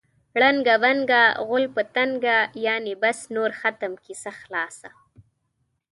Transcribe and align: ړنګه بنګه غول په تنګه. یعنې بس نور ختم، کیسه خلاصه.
ړنګه 0.41 0.75
بنګه 0.83 1.21
غول 1.45 1.65
په 1.75 1.81
تنګه. 1.95 2.37
یعنې 2.65 2.93
بس 3.01 3.19
نور 3.35 3.51
ختم، 3.59 3.91
کیسه 4.05 4.31
خلاصه. 4.41 4.89